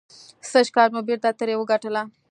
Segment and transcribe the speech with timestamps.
[0.51, 2.01] سږکال مو بېرته ترې وګټله.